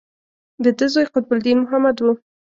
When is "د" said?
0.63-0.65